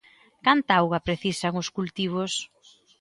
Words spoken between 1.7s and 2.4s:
cultivos?